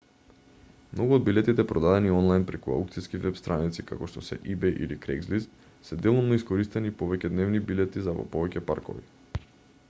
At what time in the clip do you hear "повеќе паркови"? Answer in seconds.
8.35-9.07